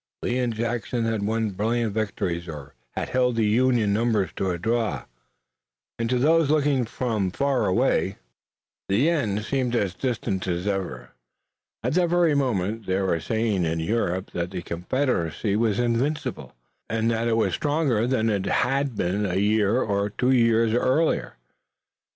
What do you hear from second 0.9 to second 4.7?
had won brilliant victories or had held the Union numbers to a